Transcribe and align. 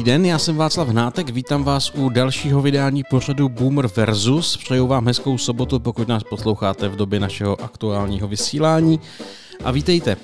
Dobrý 0.00 0.12
den, 0.12 0.26
já 0.26 0.38
jsem 0.38 0.56
Václav 0.56 0.88
Hnátek, 0.88 1.30
vítám 1.30 1.64
vás 1.64 1.94
u 1.94 2.08
dalšího 2.08 2.62
vydání 2.62 3.02
pořadu 3.10 3.48
Boomer 3.48 3.86
Versus. 3.96 4.56
Přeju 4.56 4.86
vám 4.86 5.06
hezkou 5.06 5.38
sobotu, 5.38 5.80
pokud 5.80 6.08
nás 6.08 6.22
posloucháte 6.24 6.88
v 6.88 6.96
době 6.96 7.20
našeho 7.20 7.62
aktuálního 7.62 8.28
vysílání. 8.28 9.00
A 9.64 9.70
vítejte. 9.70 10.16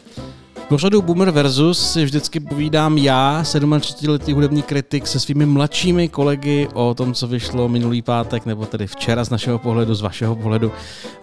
V 0.54 0.68
pořadu 0.68 1.02
Boomer 1.02 1.30
Versus 1.30 1.92
si 1.92 2.04
vždycky 2.04 2.40
povídám 2.40 2.98
já, 2.98 3.42
37-letý 3.42 4.32
hudební 4.32 4.62
kritik, 4.62 5.06
se 5.06 5.20
svými 5.20 5.46
mladšími 5.46 6.08
kolegy 6.08 6.68
o 6.74 6.94
tom, 6.94 7.14
co 7.14 7.26
vyšlo 7.26 7.68
minulý 7.68 8.02
pátek, 8.02 8.46
nebo 8.46 8.66
tedy 8.66 8.86
včera 8.86 9.24
z 9.24 9.30
našeho 9.30 9.58
pohledu, 9.58 9.94
z 9.94 10.00
vašeho 10.00 10.36
pohledu. 10.36 10.72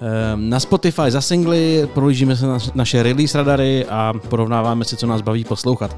Ehm, 0.02 0.50
na 0.50 0.60
Spotify 0.60 1.12
za 1.12 1.22
singly, 1.22 1.90
prolížíme 1.94 2.36
se 2.36 2.48
na 2.48 2.58
naše 2.76 3.04
release 3.04 3.38
radary 3.38 3.86
a 3.86 4.14
porovnáváme 4.30 4.86
si, 4.86 4.98
co 4.98 5.08
nás 5.08 5.22
baví 5.22 5.44
poslouchat. 5.44 5.98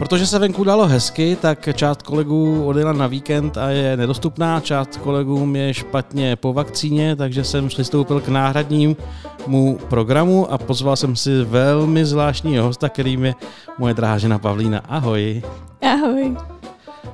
Protože 0.00 0.26
se 0.26 0.38
venku 0.38 0.64
dalo 0.64 0.86
hezky, 0.86 1.36
tak 1.40 1.76
část 1.76 2.02
kolegů 2.02 2.64
odjela 2.64 2.92
na 2.92 3.06
víkend 3.06 3.56
a 3.56 3.70
je 3.70 3.96
nedostupná, 3.96 4.60
část 4.60 4.96
kolegům 4.96 5.56
je 5.56 5.74
špatně 5.74 6.36
po 6.36 6.52
vakcíně, 6.52 7.16
takže 7.16 7.44
jsem 7.44 7.68
přistoupil 7.68 8.20
k 8.20 8.28
náhradnímu 8.28 8.96
programu 9.88 10.52
a 10.52 10.58
pozval 10.58 10.96
jsem 10.96 11.16
si 11.16 11.44
velmi 11.44 12.04
zvláštního 12.04 12.64
hosta, 12.64 12.88
kterým 12.88 13.24
je 13.24 13.34
moje 13.78 13.94
drahá 13.94 14.18
žena 14.18 14.38
Pavlína. 14.38 14.78
Ahoj. 14.78 15.42
Ahoj. 15.82 16.36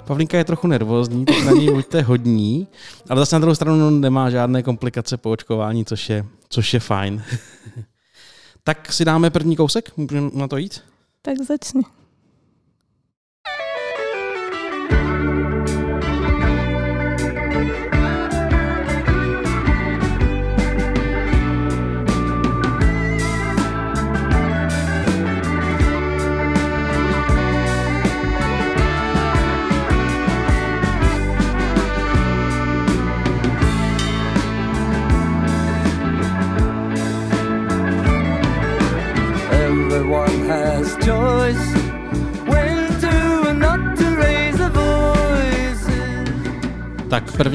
Pavlínka 0.04 0.38
je 0.38 0.44
trochu 0.44 0.66
nervózní, 0.66 1.24
tak 1.24 1.44
na 1.44 1.52
ní 1.52 1.70
buďte 1.70 2.02
hodní, 2.02 2.66
ale 3.10 3.20
zase 3.20 3.36
na 3.36 3.40
druhou 3.40 3.54
stranu 3.54 3.90
nemá 3.90 4.30
žádné 4.30 4.62
komplikace 4.62 5.16
po 5.16 5.30
očkování, 5.30 5.84
což 5.84 6.10
je, 6.10 6.24
což 6.48 6.74
je 6.74 6.80
fajn. 6.80 7.22
tak 8.64 8.92
si 8.92 9.04
dáme 9.04 9.30
první 9.30 9.56
kousek, 9.56 9.92
můžeme 9.96 10.30
na 10.34 10.48
to 10.48 10.56
jít? 10.56 10.80
Tak 11.22 11.34
začni. 11.48 11.82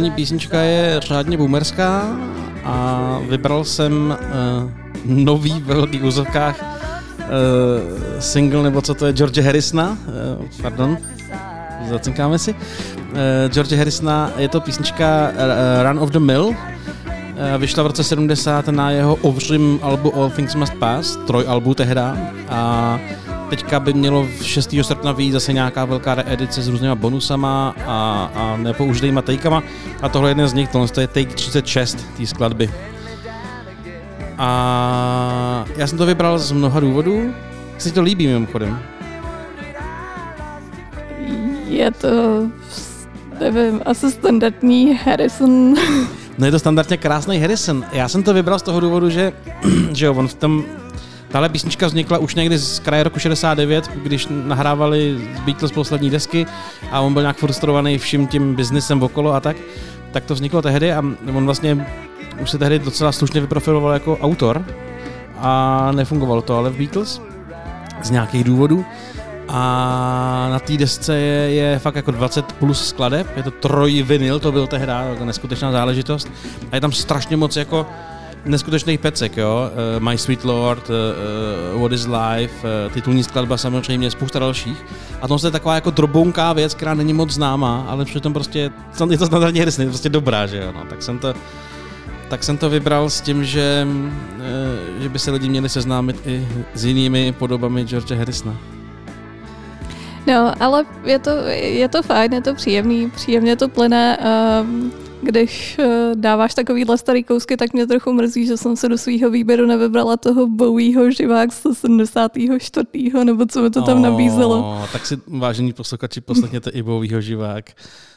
První 0.02 0.11
písnička 0.11 0.61
je 0.61 0.99
řádně 0.99 1.38
boomerská 1.38 2.17
a 2.63 3.19
vybral 3.30 3.63
jsem 3.63 4.17
uh, 4.63 4.71
nový 5.05 5.52
v 5.52 5.66
velkých 5.66 6.03
úzovkách 6.03 6.55
uh, 6.61 8.19
single, 8.19 8.63
nebo 8.63 8.81
co 8.81 8.93
to 8.93 9.05
je, 9.05 9.13
George 9.13 9.38
Harrisona, 9.39 9.89
uh, 9.89 10.45
pardon, 10.61 10.97
zacinkáme 11.89 12.39
si. 12.39 12.53
Uh, 12.53 12.58
George 13.49 13.73
Harrisona, 13.73 14.31
je 14.38 14.49
to 14.49 14.61
písnička 14.61 15.30
uh, 15.30 15.89
Run 15.89 15.99
of 15.99 16.09
the 16.09 16.19
Mill, 16.19 16.55
vyšla 17.58 17.83
v 17.83 17.88
roce 17.88 18.03
70 18.03 18.67
na 18.67 18.91
jeho 18.91 19.15
ovřím 19.15 19.80
albu 19.81 20.15
All 20.15 20.30
Things 20.30 20.55
Must 20.55 20.73
Pass, 20.73 21.17
troj 21.27 21.45
albu 21.47 21.73
tehda 21.73 22.17
a 22.49 22.99
teďka 23.52 23.80
by 23.80 23.94
mělo 23.94 24.23
v 24.23 24.45
6. 24.45 24.76
srpna 24.82 25.12
vyjít 25.12 25.32
zase 25.32 25.54
nějaká 25.54 25.86
velká 25.86 26.16
reedice 26.16 26.62
s 26.62 26.67
různýma 26.67 26.95
bonusama 26.95 27.76
a, 27.86 28.32
a 28.36 28.58
nepoužitýma 28.58 29.22
takeama 29.22 29.64
a 30.02 30.10
tohle 30.10 30.30
je 30.30 30.32
jeden 30.32 30.48
z 30.48 30.54
nich, 30.54 30.70
tohle 30.70 30.88
je 31.00 31.08
take 31.08 31.36
36 31.36 31.98
té 32.17 32.28
skladby. 32.28 32.72
A 34.38 35.66
já 35.76 35.88
jsem 35.88 35.98
to 35.98 36.06
vybral 36.06 36.39
z 36.39 36.52
mnoha 36.52 36.80
důvodů. 36.80 37.34
Se 37.78 37.92
to 37.92 38.02
líbí 38.02 38.28
mimochodem? 38.28 38.80
Je 41.68 41.92
to, 41.92 42.48
nevím, 43.39 43.82
asi 43.86 44.12
standardní 44.12 44.94
Harrison 44.94 45.76
No 46.38 46.45
je 46.45 46.52
to 46.52 46.60
standardně 46.60 46.98
krásný 46.98 47.39
Harrison. 47.39 47.86
Já 47.92 48.08
jsem 48.08 48.23
to 48.23 48.33
vybral 48.33 48.60
z 48.60 48.62
toho 48.62 48.80
důvodu, 48.80 49.10
že, 49.10 49.33
že 49.92 50.06
jo, 50.06 50.14
on 50.14 50.28
v 50.28 50.33
tom 50.33 50.64
Tahle 51.31 51.49
písnička 51.49 51.87
vznikla 51.87 52.17
už 52.17 52.36
někdy 52.36 52.58
z 52.58 52.80
kraje 52.80 53.03
roku 53.03 53.19
69, 53.19 53.92
když 53.95 54.27
nahrávali 54.30 55.30
Beatles 55.45 55.71
poslední 55.71 56.09
desky 56.09 56.45
a 56.92 56.99
on 56.99 57.14
byl 57.14 57.21
nějak 57.21 57.37
frustrovaný 57.37 57.97
vším 57.97 58.27
tím 58.27 58.55
biznesem 58.55 59.03
okolo 59.03 59.33
a 59.33 59.39
tak. 59.39 59.58
Tak 60.11 60.25
to 60.25 60.33
vzniklo 60.33 60.61
tehdy 60.61 60.93
a 60.93 61.03
on 61.36 61.45
vlastně 61.45 61.87
už 62.41 62.52
se 62.52 62.58
tehdy 62.58 62.80
docela 62.80 63.11
slušně 63.11 63.41
vyprofiloval 63.41 63.93
jako 63.93 64.17
autor 64.17 64.65
a 65.37 65.91
nefungovalo 65.91 66.41
to 66.41 66.58
ale 66.58 66.70
v 66.70 66.77
Beatles 66.77 67.21
z 68.03 68.09
nějakých 68.09 68.43
důvodů. 68.43 68.86
A 69.49 70.47
na 70.52 70.59
té 70.59 70.77
desce 70.77 71.17
je, 71.17 71.53
je 71.53 71.80
fakt 71.80 71.95
jako 71.95 72.11
20 72.11 72.53
plus 72.53 72.87
skladeb, 72.87 73.37
je 73.37 73.43
to 73.43 73.52
troj 73.52 74.03
vinyl, 74.03 74.39
to 74.39 74.52
byl 74.52 74.67
tehdy 74.67 74.91
jako 75.09 75.25
neskutečná 75.25 75.71
záležitost. 75.71 76.31
A 76.71 76.75
je 76.75 76.81
tam 76.81 76.91
strašně 76.91 77.37
moc 77.37 77.55
jako 77.55 77.87
neskutečných 78.45 78.99
pecek, 78.99 79.37
jo. 79.37 79.71
Uh, 79.97 80.09
My 80.09 80.17
Sweet 80.17 80.43
Lord, 80.43 80.89
uh, 80.89 81.81
What 81.81 81.91
is 81.91 82.07
Life, 82.07 82.67
uh, 82.87 82.93
titulní 82.93 83.23
skladba 83.23 83.57
samozřejmě, 83.57 84.11
spousta 84.11 84.39
dalších. 84.39 84.85
A 85.21 85.27
to 85.27 85.37
je 85.45 85.52
taková 85.52 85.75
jako 85.75 85.89
drobounká 85.89 86.53
věc, 86.53 86.73
která 86.73 86.93
není 86.93 87.13
moc 87.13 87.31
známá, 87.31 87.85
ale 87.89 88.05
přitom 88.05 88.33
prostě 88.33 88.71
je 89.09 89.17
to 89.17 89.25
standardně 89.25 89.61
hrdý, 89.61 89.85
prostě 89.85 90.09
dobrá, 90.09 90.47
že 90.47 90.57
jo. 90.57 90.71
No. 90.71 90.85
Tak 90.89 91.02
jsem 91.02 91.19
to 91.19 91.33
tak 92.31 92.43
jsem 92.43 92.57
to 92.57 92.69
vybral 92.69 93.09
s 93.09 93.21
tím, 93.21 93.43
že, 93.43 93.87
že 94.99 95.09
by 95.09 95.19
se 95.19 95.31
lidi 95.31 95.49
měli 95.49 95.69
seznámit 95.69 96.15
i 96.25 96.47
s 96.73 96.85
jinými 96.85 97.31
podobami 97.31 97.83
George 97.83 98.11
Harrisona. 98.11 98.58
No, 100.27 100.53
ale 100.59 100.85
je 101.03 101.19
to, 101.19 101.31
je 101.52 101.87
to 101.87 102.02
fajn, 102.02 102.33
je 102.33 102.41
to 102.41 102.53
příjemný, 102.53 103.09
příjemně 103.09 103.55
to 103.55 103.67
plyne. 103.67 104.17
Um, 104.61 104.91
když 105.21 105.77
uh, 105.80 105.86
dáváš 106.15 106.54
takovýhle 106.54 106.98
starý 106.98 107.23
kousky, 107.23 107.58
tak 107.58 107.73
mě 107.73 107.87
trochu 107.87 108.14
mrzí, 108.14 108.45
že 108.45 108.58
jsem 108.58 108.76
se 108.76 108.89
do 108.89 108.98
svého 108.98 109.30
výběru 109.30 109.65
nevybrala 109.65 110.17
toho 110.17 110.48
Bowieho 110.48 111.11
živák 111.11 111.54
z 111.54 111.73
74. 111.73 112.87
nebo 113.23 113.45
co 113.45 113.61
mi 113.61 113.70
to 113.70 113.82
tam 113.82 114.02
nabízelo. 114.02 114.86
Tak 114.92 115.05
si, 115.05 115.17
vážení 115.27 115.73
posluchači, 115.73 116.21
poslechněte 116.21 116.70
i 116.70 116.83
Bowieho 116.83 117.21
živák 117.21 117.71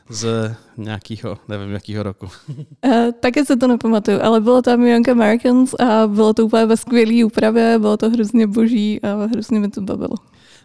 z 0.09 0.55
nějakého, 0.77 1.39
nevím 1.49 1.71
jakého 1.71 2.03
roku. 2.03 2.27
Uh, 2.87 2.93
taky 3.21 3.45
se 3.45 3.57
to 3.57 3.69
nepamatuju, 3.69 4.19
ale 4.23 4.41
bylo 4.41 4.63
tam 4.63 4.87
Young 4.87 5.09
Americans 5.09 5.75
a 5.75 6.07
bylo 6.07 6.35
to 6.35 6.47
úplně 6.47 6.67
ve 6.67 6.77
skvělé 6.77 7.25
úpravě, 7.25 7.79
bylo 7.79 7.97
to 7.97 8.11
hrozně 8.11 8.47
boží 8.47 9.01
a 9.03 9.29
hrozně 9.33 9.61
mi 9.61 9.69
to 9.69 9.81
bavilo. 9.81 10.17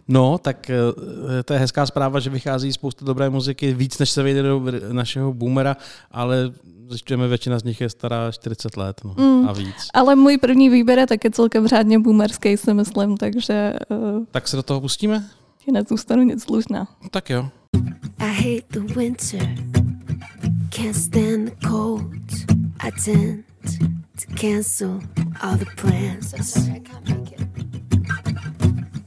No, 0.09 0.37
tak 0.37 0.69
eh, 0.69 1.43
to 1.43 1.53
je 1.53 1.59
hezká 1.59 1.85
zpráva, 1.85 2.19
že 2.19 2.29
vychází 2.29 2.73
spousta 2.73 3.05
dobré 3.05 3.29
muziky, 3.29 3.73
víc 3.73 3.99
než 3.99 4.09
se 4.09 4.23
vejde 4.23 4.43
do 4.43 4.63
našeho 4.91 5.33
boomera, 5.33 5.77
ale 6.11 6.51
zjišťujeme, 6.89 7.27
většina 7.27 7.59
z 7.59 7.63
nich 7.63 7.81
je 7.81 7.89
stará 7.89 8.31
40 8.31 8.77
let 8.77 9.01
no, 9.05 9.13
mm, 9.17 9.49
a 9.49 9.53
víc. 9.53 9.75
Ale 9.93 10.15
můj 10.15 10.37
první 10.37 10.69
výběr 10.69 10.99
je 10.99 11.07
taky 11.07 11.31
celkem 11.31 11.67
řádně 11.67 11.99
boomerský, 11.99 12.57
si 12.57 12.73
myslím, 12.73 13.17
takže... 13.17 13.73
Uh, 13.89 14.23
tak 14.31 14.47
se 14.47 14.55
do 14.55 14.63
toho 14.63 14.81
pustíme? 14.81 15.25
Ti 15.65 15.71
nezůstanu 15.71 16.23
nic 16.23 16.45
dlužná. 16.45 16.87
No, 17.03 17.09
tak 17.09 17.29
jo. 17.29 17.49
I 18.19 18.33
hate 18.33 18.79
the 18.79 18.93
winter, 18.93 19.55
can't 20.69 20.95
stand 20.95 21.49
the 21.49 21.67
cold, 21.67 22.03
I 22.79 22.91
tend 23.05 23.45
to 24.19 24.35
cancel 24.35 24.99
all 25.41 25.57
the 25.57 25.65
plans. 25.81 26.33
Sorry, 26.41 26.71
I 26.71 26.79
can't 26.79 27.09
make 27.09 27.31
it. 27.31 27.48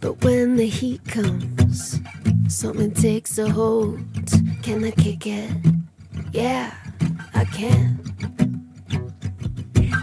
But 0.02 0.24
when 0.24 0.56
the 0.56 0.66
heat 0.66 1.04
comes, 1.06 2.00
something 2.48 2.90
takes 2.90 3.38
a 3.38 3.48
hold. 3.48 4.00
Can 4.60 4.82
I 4.82 4.90
kick 4.90 5.28
it? 5.28 5.48
Yeah, 6.32 6.74
I 7.32 7.44
can. 7.44 8.00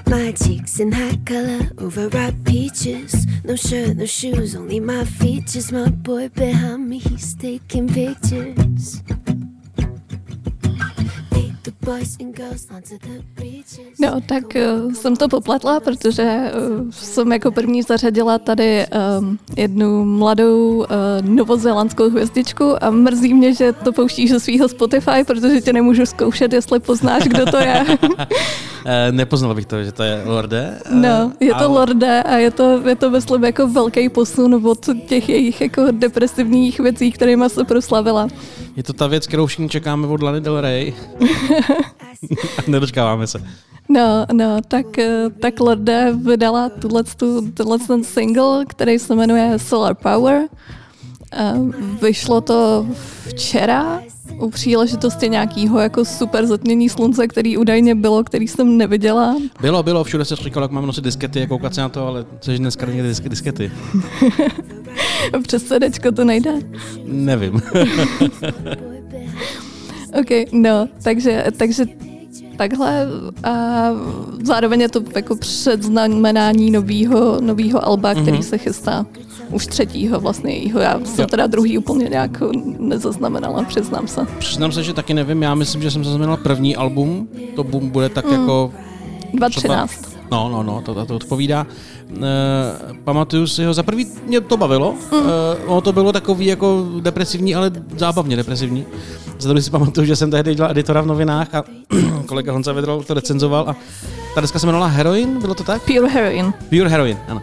My 0.07 0.31
cheeks 0.31 0.80
in 0.80 0.94
high 0.94 1.19
color, 1.25 1.69
overripe 1.80 2.46
peaches. 2.46 3.28
No 3.44 3.57
shirt, 3.57 3.98
no 3.98 4.06
shoes, 4.06 4.56
only 4.56 4.80
my 4.80 5.04
features. 5.04 5.69
My 5.69 5.90
boy 5.90 6.30
behind 6.30 6.88
me, 6.88 7.00
he's 7.00 7.36
taking 7.36 7.90
pictures. 7.90 9.04
No, 14.00 14.22
tak 14.26 14.44
uh, 14.56 14.94
jsem 14.94 15.16
to 15.16 15.30
popletla, 15.30 15.80
protože 15.80 16.52
uh, 16.81 16.92
jsem 16.92 17.31
jako 17.31 17.52
první 17.52 17.84
zařadila 17.84 18.38
tady 18.40 18.86
um, 19.20 19.40
jednu 19.58 20.06
mladou 20.06 20.78
uh, 20.78 20.86
novozélandskou 21.22 22.10
hvězdičku 22.10 22.84
a 22.84 22.90
mrzí 22.90 23.34
mě, 23.34 23.54
že 23.54 23.74
to 23.74 23.92
pouštíš 23.92 24.30
ze 24.30 24.40
svého 24.40 24.70
Spotify, 24.70 25.24
protože 25.28 25.62
tě 25.62 25.74
nemůžu 25.74 26.06
zkoušet, 26.06 26.54
jestli 26.54 26.80
poznáš, 26.80 27.24
kdo 27.24 27.46
to 27.46 27.58
je. 27.58 27.86
Eh, 28.86 29.12
nepoznal 29.12 29.56
bych 29.56 29.66
to, 29.66 29.84
že 29.84 29.92
to 29.92 30.04
je 30.04 30.22
Lorde. 30.26 30.80
Eh, 30.86 30.96
no, 30.96 31.31
je 31.40 31.50
to 31.50 31.56
ale... 31.56 31.68
Lorde 31.68 32.24
a 32.24 32.36
je 32.36 32.52
to, 32.52 32.88
je 32.88 32.96
to 32.96 33.10
myslím 33.10 33.44
jako 33.44 33.68
velký 33.68 34.10
posun 34.10 34.68
od 34.68 34.90
těch 35.08 35.30
jejich 35.30 35.62
jako 35.62 35.88
depresivních 35.92 36.80
věcí, 36.80 37.12
kterými 37.12 37.50
se 37.50 37.64
proslavila. 37.64 38.28
Je 38.76 38.84
to 38.84 38.94
ta 38.94 39.08
věc, 39.08 39.28
kterou 39.28 39.46
všichni 39.46 39.70
čekáme 39.70 40.08
od 40.08 40.24
Lany 40.24 40.42
Del 40.42 40.62
Rey. 40.62 40.94
Nedočkáváme 42.68 43.28
se. 43.28 43.44
No, 43.90 44.26
no, 44.34 44.62
tak, 44.68 44.98
eh, 44.98 45.30
tak 45.42 45.60
Lorde 45.60 46.14
vydala 46.26 46.70
tuhle 47.56 47.80
ten 47.88 48.04
single, 48.04 48.66
který 48.66 49.00
se 49.00 49.16
jmenuje 49.16 49.60
Solar 49.60 49.96
Power. 49.96 50.42
Vyšlo 52.02 52.42
to 52.42 52.88
včera 53.28 54.02
u 54.40 54.50
příležitosti 54.50 55.30
nějakého 55.30 55.80
jako 55.80 56.06
super 56.06 56.46
zatmění 56.46 56.90
slunce, 56.90 57.28
který 57.28 57.58
údajně 57.58 57.96
bylo, 57.96 58.24
který 58.24 58.48
jsem 58.48 58.78
neviděla. 58.78 59.36
Bylo, 59.62 59.84
bylo, 59.84 60.04
všude 60.04 60.26
se 60.26 60.36
říkalo, 60.36 60.64
jak 60.64 60.72
mám 60.72 60.86
nosit 60.86 61.04
diskety 61.04 61.44
a 61.44 61.48
koukat 61.48 61.76
se 61.76 61.82
na 61.82 61.90
to, 61.90 62.08
ale 62.08 62.26
což 62.40 62.60
dneska 62.60 62.86
není 62.86 63.02
disk, 63.02 63.30
diskety. 63.30 63.72
Přes 65.44 65.64
CDčko 65.64 66.12
to 66.12 66.26
nejde? 66.26 66.52
Nevím. 67.04 67.54
OK, 70.20 70.52
no, 70.52 70.88
takže, 71.04 71.46
takže 71.58 71.86
takhle 72.58 73.08
a 73.44 73.90
zároveň 74.44 74.82
je 74.82 74.90
to 74.90 75.04
jako 75.16 75.36
předznamenání 75.36 76.72
nového 76.72 77.42
novýho 77.42 77.86
alba, 77.86 78.12
který 78.12 78.38
mm-hmm. 78.38 78.50
se 78.50 78.58
chystá 78.58 79.06
už 79.51 79.68
třetího 79.68 80.19
vlastně 80.19 80.54
jejího. 80.54 80.80
Já 80.80 81.00
jsem 81.06 81.24
jo. 81.24 81.28
teda 81.28 81.48
druhý 81.48 81.78
úplně 81.78 82.10
nějak 82.10 82.44
nezaznamenala, 82.80 83.63
přiznám 83.63 84.07
se. 84.07 84.25
Přiznám 84.40 84.72
se, 84.72 84.84
že 84.84 84.94
taky 84.94 85.13
nevím, 85.13 85.42
já 85.42 85.56
myslím, 85.56 85.81
že 85.81 85.92
jsem 85.92 86.04
zaznamenala 86.04 86.38
první 86.38 86.75
album, 86.75 87.28
to 87.56 87.63
boom 87.63 87.90
bude 87.90 88.10
tak 88.10 88.25
mm. 88.25 88.31
jako... 88.31 88.72
2013. 89.34 89.90
Třeba, 89.92 90.19
no, 90.31 90.50
no, 90.50 90.63
no, 90.63 90.81
to, 90.81 90.94
to, 90.94 91.06
to 91.06 91.16
odpovídá. 91.16 91.68
E, 92.18 92.94
pamatuju 93.04 93.48
si 93.48 93.66
ho, 93.66 93.74
za 93.74 93.84
prvý 93.84 94.07
mě 94.25 94.42
to 94.42 94.57
bavilo, 94.57 94.94
mm. 95.12 95.19
e, 95.19 95.66
ono 95.66 95.81
to 95.81 95.94
bylo 95.94 96.12
takový 96.12 96.45
jako 96.45 96.88
depresivní, 97.02 97.56
ale 97.56 97.72
zábavně 97.98 98.36
depresivní. 98.36 98.86
Za 99.40 99.50
druhý 99.50 99.63
si 99.63 99.72
pamatuju, 99.72 100.07
že 100.07 100.16
jsem 100.16 100.31
tehdy 100.31 100.56
dělal 100.56 100.72
editora 100.72 101.02
v 101.02 101.06
novinách 101.06 101.56
a 101.56 101.63
kolega 102.25 102.54
Honza 102.54 102.74
Vedral 102.74 103.04
to 103.04 103.13
recenzoval 103.13 103.69
a 103.69 103.75
ta 104.40 104.42
deska 104.42 104.60
se 104.60 104.66
jmenovala 104.66 104.88
Heroin, 104.88 105.40
bylo 105.40 105.56
to 105.56 105.64
tak? 105.64 105.82
Pure 105.82 106.10
Heroin. 106.10 106.54
Pure 106.70 106.90
Heroin, 106.90 107.18
ano 107.28 107.42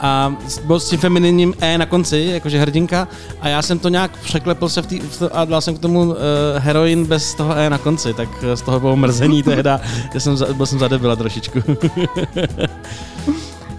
a 0.00 0.34
byl 0.64 0.80
s 0.80 0.88
tím 0.88 0.98
femininním 0.98 1.54
E 1.60 1.78
na 1.78 1.86
konci, 1.86 2.28
jakože 2.32 2.60
hrdinka 2.60 3.08
a 3.40 3.48
já 3.48 3.62
jsem 3.62 3.78
to 3.78 3.88
nějak 3.88 4.16
překlepl 4.16 4.68
se 4.68 4.82
v 4.82 4.86
tý, 4.86 5.00
v 5.00 5.18
to, 5.18 5.36
a 5.36 5.44
dal 5.44 5.60
jsem 5.60 5.76
k 5.76 5.78
tomu 5.78 6.00
uh, 6.00 6.14
heroin 6.56 7.06
bez 7.06 7.34
toho 7.34 7.56
E 7.56 7.70
na 7.70 7.78
konci, 7.78 8.14
tak 8.14 8.28
eh, 8.42 8.56
z 8.56 8.62
toho 8.62 8.80
bylo 8.80 8.96
mrzení 8.96 9.42
tehda, 9.42 9.80
že 10.12 10.20
jsem, 10.20 10.36
byl 10.52 10.66
jsem 10.66 10.78
zadebila 10.78 11.16
trošičku. 11.16 11.62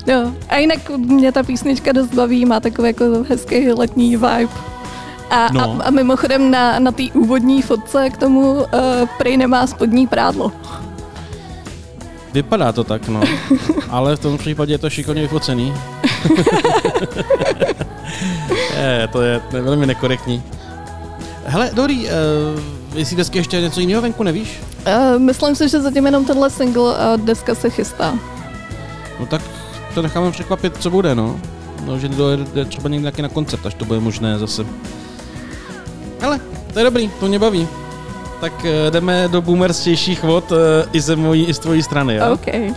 no, 0.07 0.33
a 0.49 0.57
jinak 0.57 0.89
mě 0.89 1.31
ta 1.31 1.43
písnička 1.43 1.91
dost 1.91 2.13
baví, 2.13 2.45
má 2.45 2.59
takový 2.59 2.87
jako 2.87 3.05
hezký 3.29 3.71
letní 3.71 4.09
vibe. 4.09 4.53
A, 5.29 5.49
no. 5.53 5.61
a, 5.61 5.83
a 5.83 5.91
mimochodem 5.91 6.51
na, 6.51 6.79
na 6.79 6.91
té 6.91 7.03
úvodní 7.13 7.61
fotce 7.61 8.09
k 8.09 8.17
tomu 8.17 8.53
uh, 8.53 8.65
prej 9.17 9.37
nemá 9.37 9.67
spodní 9.67 10.07
prádlo. 10.07 10.51
Vypadá 12.33 12.71
to 12.71 12.83
tak, 12.83 13.07
no. 13.07 13.21
Ale 13.89 14.15
v 14.15 14.19
tom 14.19 14.37
případě 14.37 14.73
je 14.73 14.77
to 14.77 14.89
šikovně 14.89 15.21
vyfocený. 15.21 15.73
je, 18.77 19.07
to 19.11 19.21
je, 19.21 19.39
to 19.39 19.55
je 19.55 19.61
velmi 19.61 19.85
nekorektní. 19.85 20.43
Hele, 21.45 21.71
dobrý, 21.73 22.05
uh, 22.05 22.11
jestli 22.93 23.15
dneska 23.15 23.37
ještě 23.37 23.61
něco 23.61 23.79
jiného 23.79 24.01
venku, 24.01 24.23
nevíš? 24.23 24.59
Uh, 24.87 25.19
myslím 25.19 25.55
si, 25.55 25.69
že 25.69 25.81
zatím 25.81 26.05
jenom 26.05 26.25
tenhle 26.25 26.49
single 26.49 26.97
a 26.97 27.15
deska 27.15 27.55
se 27.55 27.69
chystá. 27.69 28.13
No 29.19 29.25
tak 29.25 29.41
to 29.93 30.01
necháme 30.01 30.31
překvapit, 30.31 30.77
co 30.77 30.89
bude, 30.89 31.15
no. 31.15 31.39
No, 31.85 31.99
že 31.99 32.07
dojde 32.07 32.65
třeba 32.65 32.89
někdy 32.89 33.21
na 33.21 33.29
koncert, 33.29 33.65
až 33.65 33.73
to 33.73 33.85
bude 33.85 33.99
možné 33.99 34.39
zase. 34.39 34.65
Hele, 36.19 36.39
to 36.73 36.79
je 36.79 36.85
dobrý, 36.85 37.09
to 37.19 37.27
mě 37.27 37.39
baví 37.39 37.67
tak 38.41 38.65
eh, 38.65 38.91
jdeme 38.91 39.27
do 39.27 39.41
boomerstějších 39.41 40.23
vod 40.23 40.51
eh, 40.51 40.89
i 40.93 41.01
ze 41.01 41.15
mojí, 41.15 41.45
i 41.45 41.53
z 41.53 41.59
tvojí 41.59 41.83
strany, 41.83 42.15
jo? 42.15 42.33
Okay. 42.33 42.73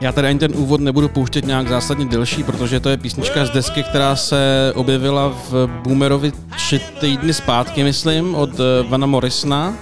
Já 0.00 0.12
tady 0.12 0.28
ani 0.28 0.38
ten 0.38 0.52
úvod 0.56 0.80
nebudu 0.80 1.08
pouštět 1.08 1.46
nějak 1.46 1.68
zásadně 1.68 2.04
delší, 2.04 2.42
protože 2.42 2.80
to 2.80 2.88
je 2.88 2.96
písnička 2.96 3.44
z 3.44 3.50
desky, 3.50 3.82
která 3.82 4.16
se 4.16 4.72
objevila 4.74 5.28
v 5.28 5.66
Boomerovi 5.66 6.32
tři 6.56 6.80
týdny 7.00 7.34
zpátky, 7.34 7.84
myslím, 7.84 8.34
od 8.34 8.50
eh, 8.50 8.88
Vana 8.88 9.06
Morrisona 9.06 9.74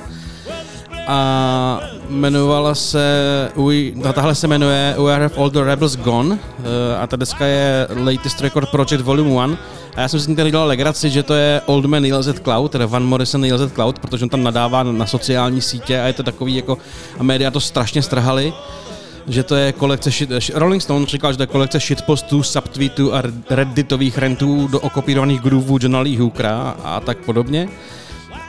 a 1.07 1.81
jmenovala 2.09 2.75
se, 2.75 3.51
no, 3.95 4.13
tahle 4.13 4.35
se 4.35 4.47
jmenuje 4.47 4.95
We 5.05 5.13
Have 5.13 5.35
All 5.37 5.51
the 5.51 5.65
Rebels 5.65 5.97
Gone 5.97 6.39
eh, 6.59 6.97
a 7.03 7.07
ta 7.07 7.17
deska 7.17 7.47
je 7.47 7.89
Latest 8.05 8.41
Record 8.41 8.71
Project 8.71 9.01
Volume 9.01 9.31
1 9.31 9.59
a 9.97 10.01
já 10.01 10.09
jsem 10.09 10.21
si 10.21 10.37
tady 10.37 10.51
dělal 10.51 10.67
legraci, 10.67 11.11
že 11.11 11.23
to 11.23 11.35
je 11.35 11.61
Old 11.67 11.85
Man 11.85 12.03
Neil 12.03 12.23
Z 12.23 12.41
Cloud, 12.41 12.73
teda 12.73 12.87
Van 12.87 13.05
Morrison 13.05 13.41
Neil 13.41 13.59
Z 13.59 13.73
Cloud, 13.73 13.99
protože 13.99 14.25
on 14.25 14.29
tam 14.29 14.43
nadává 14.43 14.83
na 14.83 15.07
sociální 15.07 15.61
sítě 15.61 16.01
a 16.01 16.07
je 16.07 16.13
to 16.13 16.23
takový 16.23 16.57
jako, 16.57 16.79
a 17.19 17.23
média 17.23 17.51
to 17.51 17.61
strašně 17.61 18.03
strhali 18.03 18.53
že 19.29 19.43
to 19.43 19.55
je 19.55 19.73
kolekce 19.73 20.11
shit, 20.11 20.31
Rolling 20.55 20.83
Stone 20.83 21.07
říkal, 21.07 21.33
že 21.33 21.37
to 21.37 21.43
je 21.43 21.47
kolekce 21.47 21.79
shitpostů, 21.79 22.43
subtweetů 22.43 23.15
a 23.15 23.23
redditových 23.51 24.19
rentů 24.19 24.69
do 24.69 24.81
okopírovaných 24.81 25.41
groovů 25.41 25.79
Johna 25.81 26.01
Lee 26.01 26.19
Hookera 26.19 26.77
a 26.85 27.01
tak 27.01 27.19
podobně. 27.19 27.69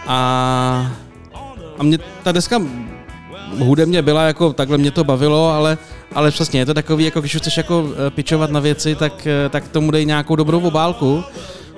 A 0.07 0.91
a 1.77 1.83
mě 1.83 1.97
ta 2.23 2.31
deska 2.31 2.61
hudebně 3.59 4.01
byla 4.01 4.23
jako, 4.23 4.53
takhle 4.53 4.77
mě 4.77 4.91
to 4.91 5.03
bavilo, 5.03 5.49
ale, 5.49 5.77
ale 6.15 6.31
přesně 6.31 6.59
je 6.59 6.65
to 6.65 6.73
takový, 6.73 7.05
jako 7.05 7.19
když 7.19 7.35
chceš 7.35 7.57
jako 7.57 7.89
eh, 8.07 8.09
pičovat 8.11 8.51
na 8.51 8.59
věci, 8.59 8.95
tak, 8.95 9.27
eh, 9.27 9.49
tak 9.49 9.67
tomu 9.67 9.91
dej 9.91 10.05
nějakou 10.05 10.35
dobrou 10.35 10.59
obálku. 10.59 11.23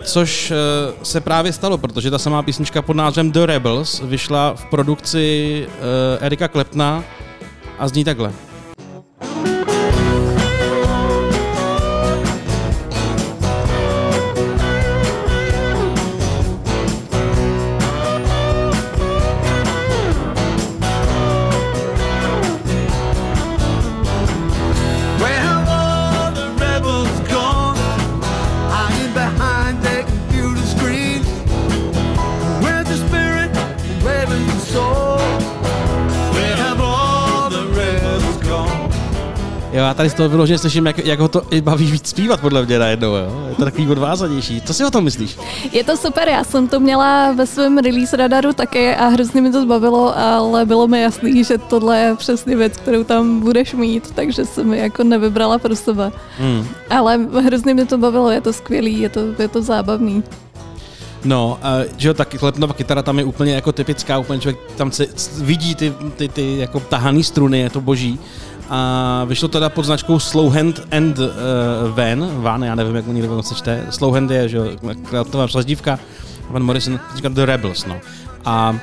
Což 0.03 0.51
uh, 0.51 1.03
se 1.03 1.21
právě 1.21 1.53
stalo, 1.53 1.77
protože 1.77 2.11
ta 2.11 2.17
samá 2.17 2.43
písnička 2.43 2.81
pod 2.81 2.95
názvem 2.95 3.31
The 3.31 3.45
Rebels 3.45 4.01
vyšla 4.05 4.53
v 4.55 4.65
produkci 4.65 5.67
Erika 6.19 6.47
Klepna 6.47 7.03
a 7.79 7.87
zní 7.87 8.03
takhle. 8.03 8.33
Tady 39.99 40.09
z 40.09 40.13
toho 40.13 40.29
vyloženě 40.29 40.57
slyším, 40.57 40.85
jak, 40.85 41.05
jak 41.05 41.19
ho 41.19 41.27
to 41.27 41.41
i 41.51 41.61
baví 41.61 41.91
víc 41.91 42.07
zpívat 42.07 42.41
podle 42.41 42.65
mě 42.65 42.79
najednou, 42.79 43.15
jo. 43.15 43.45
Je 43.49 43.55
to 43.55 43.63
takový 43.65 43.89
odvázanější. 43.89 44.61
Co 44.61 44.73
si 44.73 44.85
o 44.85 44.91
tom 44.91 45.03
myslíš? 45.03 45.37
Je 45.71 45.83
to 45.83 45.97
super, 45.97 46.29
já 46.29 46.43
jsem 46.43 46.67
to 46.67 46.79
měla 46.79 47.31
ve 47.31 47.47
svém 47.47 47.77
release 47.77 48.17
radaru 48.17 48.53
také 48.53 48.95
a 48.95 49.07
hrozně 49.07 49.41
mi 49.41 49.51
to 49.51 49.61
zbavilo, 49.61 50.17
ale 50.17 50.65
bylo 50.65 50.87
mi 50.87 51.01
jasný, 51.01 51.43
že 51.43 51.57
tohle 51.57 51.99
je 51.99 52.15
přesně 52.15 52.55
věc, 52.55 52.77
kterou 52.77 53.03
tam 53.03 53.39
budeš 53.39 53.73
mít, 53.73 54.11
takže 54.15 54.45
jsem 54.45 54.67
mi 54.67 54.77
jako 54.77 55.03
nevybrala 55.03 55.57
pro 55.57 55.75
sebe. 55.75 56.11
Hmm. 56.37 56.67
Ale 56.89 57.17
hrozně 57.17 57.73
mi 57.73 57.85
to 57.85 57.97
bavilo, 57.97 58.31
je 58.31 58.41
to 58.41 58.53
skvělý, 58.53 58.99
je 58.99 59.09
to, 59.09 59.19
je 59.39 59.47
to 59.47 59.61
zábavný. 59.61 60.23
No, 61.25 61.59
uh, 61.61 61.91
že 61.97 62.07
jo, 62.07 62.13
tak 62.13 62.39
klepnová 62.39 62.73
kytara 62.73 63.01
tam 63.01 63.19
je 63.19 63.25
úplně 63.25 63.53
jako 63.53 63.71
typická, 63.71 64.17
úplně 64.17 64.39
člověk 64.39 64.59
tam 64.75 64.91
se 64.91 65.07
vidí 65.37 65.75
ty, 65.75 65.93
ty, 66.15 66.27
ty 66.27 66.57
jako 66.57 66.79
tahaný 66.79 67.23
struny, 67.23 67.59
je 67.59 67.69
to 67.69 67.81
boží 67.81 68.19
a 68.69 69.23
vyšlo 69.27 69.47
teda 69.47 69.69
pod 69.69 69.85
značkou 69.85 70.19
Slowhand 70.19 70.79
and 70.91 71.19
uh, 71.19 71.25
Van, 71.95 72.41
Van, 72.41 72.63
já 72.63 72.75
nevím, 72.75 72.95
jak 72.95 73.05
mu 73.05 73.13
někdo 73.13 73.43
se 73.43 73.55
čte, 73.55 73.85
Slowhand 73.89 74.31
je, 74.31 74.49
že 74.49 74.57
jo, 74.57 74.65
kreativní 75.09 75.47
přezdívka, 75.47 75.99
Van 76.49 76.63
Morrison, 76.63 76.99
říká 77.15 77.29
The 77.29 77.45
Rebels, 77.45 77.85
no. 77.85 77.95
A 78.45 78.79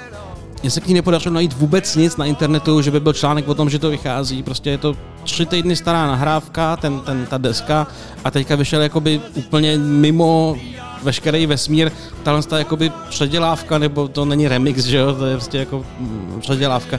mně 0.63 0.71
se 0.71 0.81
k 0.81 0.87
ní 0.87 0.95
nepodařilo 0.95 1.35
najít 1.35 1.53
vůbec 1.53 1.97
nic 1.97 2.17
na 2.17 2.25
internetu, 2.25 2.83
že 2.83 2.91
by 2.91 3.01
byl 3.01 3.13
článek 3.13 3.49
o 3.49 3.55
tom, 3.55 3.71
že 3.71 3.79
to 3.79 3.91
vychází. 3.91 4.43
Prostě 4.43 4.71
je 4.71 4.79
to 4.79 4.97
tři 5.25 5.47
týdny 5.47 5.77
stará 5.77 6.07
nahrávka, 6.07 6.77
ten, 6.77 7.01
ten, 7.01 7.27
ta 7.27 7.39
deska. 7.39 7.87
A 8.25 8.31
teďka 8.31 8.57
vyšel 8.57 8.83
jakoby 8.83 9.21
úplně 9.35 9.79
mimo 9.79 10.57
veškerý 11.03 11.47
vesmír, 11.47 11.91
tahle 12.23 12.43
jakoby 12.59 12.93
předělávka, 13.09 13.79
nebo 13.79 14.09
to 14.09 14.25
není 14.25 14.49
remix, 14.49 14.85
že 14.85 14.97
jo, 14.97 15.15
to 15.15 15.27
je 15.27 15.37
prostě 15.37 15.59
jako 15.59 15.85
mm, 15.99 16.39
předělávka 16.41 16.99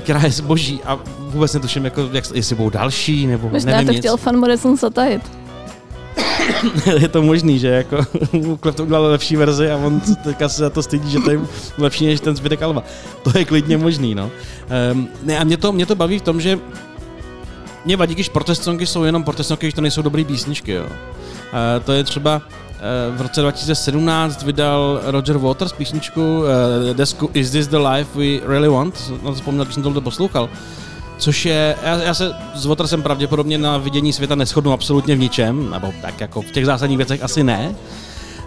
která 0.00 0.20
je 0.22 0.30
zboží 0.30 0.80
a 0.84 0.98
vůbec 1.18 1.54
netuším, 1.54 1.84
jako, 1.84 2.08
jak, 2.12 2.24
jestli 2.34 2.56
budou 2.56 2.70
další, 2.70 3.26
nebo 3.26 3.48
Možná 3.48 3.72
nevím 3.72 3.86
to 3.86 3.92
nic. 3.92 4.00
chtěl 4.00 4.16
Fan 4.16 4.36
Morrison 4.36 4.76
zatajit. 4.76 5.22
je 6.98 7.08
to 7.08 7.22
možný, 7.22 7.58
že 7.58 7.68
jako 7.68 7.98
Klef 8.60 8.74
to 8.74 8.82
udělal 8.82 9.02
lepší 9.02 9.36
verzi 9.36 9.70
a 9.70 9.76
on 9.76 10.00
teďka 10.24 10.48
se 10.48 10.62
za 10.62 10.70
to 10.70 10.82
stydí, 10.82 11.10
že 11.10 11.18
to 11.18 11.30
je 11.30 11.40
lepší 11.78 12.06
než 12.06 12.20
ten 12.20 12.36
zbytek 12.36 12.62
Alba. 12.62 12.82
To 13.22 13.38
je 13.38 13.44
klidně 13.44 13.76
možný, 13.76 14.14
no. 14.14 14.30
Um, 14.92 15.08
ne, 15.22 15.38
a 15.38 15.44
mě 15.44 15.56
to, 15.56 15.72
mě 15.72 15.86
to 15.86 15.94
baví 15.94 16.18
v 16.18 16.22
tom, 16.22 16.40
že 16.40 16.58
mě 17.84 17.96
vadí, 17.96 18.14
když 18.14 18.28
protest 18.28 18.62
songy 18.64 18.86
jsou 18.86 19.04
jenom 19.04 19.24
protest 19.24 19.48
songy, 19.48 19.60
když 19.60 19.74
to 19.74 19.80
nejsou 19.80 20.02
dobrý 20.02 20.24
písničky, 20.24 20.72
jo. 20.72 20.84
Uh, 20.84 21.84
to 21.84 21.92
je 21.92 22.04
třeba 22.04 22.42
v 23.16 23.20
roce 23.20 23.40
2017 23.40 24.42
vydal 24.42 25.00
Roger 25.04 25.38
Waters 25.38 25.72
písničku 25.72 26.38
uh, 26.38 26.46
desku 26.92 27.30
Is 27.34 27.50
This 27.50 27.66
The 27.66 27.76
Life 27.76 28.18
We 28.18 28.48
Really 28.48 28.68
Want? 28.68 29.12
Na 29.22 29.30
to 29.30 29.34
vzpomněl, 29.34 29.64
když 29.64 29.74
jsem 29.74 29.82
tohle 29.82 30.00
poslouchal. 30.00 30.48
Což 31.18 31.46
je, 31.46 31.76
já, 31.82 32.02
já 32.02 32.14
se 32.14 32.32
s 32.54 32.66
Watersem 32.66 33.02
pravděpodobně 33.02 33.58
na 33.58 33.78
vidění 33.78 34.12
světa 34.12 34.34
neschodnu 34.34 34.72
absolutně 34.72 35.16
v 35.16 35.18
ničem, 35.18 35.70
nebo 35.70 35.94
tak 36.02 36.20
jako 36.20 36.42
v 36.42 36.50
těch 36.50 36.66
zásadních 36.66 36.96
věcech 36.96 37.22
asi 37.22 37.44
ne. 37.44 37.74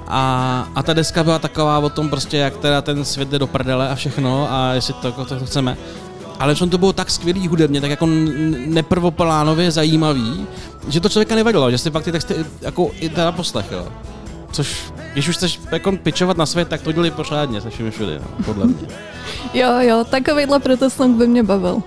A, 0.07 0.67
a 0.75 0.83
ta 0.83 0.93
deska 0.93 1.23
byla 1.23 1.39
taková 1.39 1.79
o 1.79 1.89
tom 1.89 2.09
prostě, 2.09 2.37
jak 2.37 2.57
teda 2.57 2.81
ten 2.81 3.05
svět 3.05 3.29
jde 3.29 3.39
do 3.39 3.47
prdele 3.47 3.89
a 3.89 3.95
všechno 3.95 4.47
a 4.51 4.73
jestli 4.73 4.93
to, 4.93 5.11
to, 5.11 5.25
to 5.25 5.45
chceme. 5.45 5.77
Ale 6.39 6.55
v 6.55 6.59
to 6.59 6.77
bylo 6.77 6.93
tak 6.93 7.11
skvělý 7.11 7.47
hudebně, 7.47 7.81
tak 7.81 7.89
jako 7.89 8.05
neprvoplánově 8.65 9.71
zajímavý, 9.71 10.47
že 10.87 10.99
to 10.99 11.09
člověka 11.09 11.35
nevadilo, 11.35 11.71
že 11.71 11.77
si 11.77 11.91
fakt 11.91 12.03
ty 12.03 12.11
texty 12.11 12.35
jako 12.61 12.91
i 12.99 13.09
teda 13.09 13.31
poslech, 13.31 13.65
jo. 13.71 13.87
Což, 14.51 14.93
když 15.13 15.27
už 15.27 15.35
chceš 15.37 15.59
jako 15.71 15.91
pičovat 15.91 16.37
na 16.37 16.45
svět, 16.45 16.67
tak 16.67 16.81
to 16.81 16.91
dělej 16.91 17.11
pořádně 17.11 17.61
se 17.61 17.69
všemi 17.69 17.91
všude, 17.91 18.19
no, 18.19 18.45
podle 18.45 18.65
mě. 18.65 18.77
Jo, 19.53 19.69
jo, 19.79 20.05
takovýhle 20.09 20.59
protest 20.59 20.95
song 20.97 21.17
by 21.17 21.27
mě 21.27 21.43
bavil. 21.43 21.81